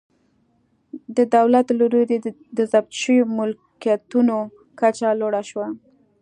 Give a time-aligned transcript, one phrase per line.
[1.17, 2.17] د دولت له لوري
[2.57, 4.35] د ضبط شویو ملکیتونو
[4.79, 5.67] کچه لوړه شوه.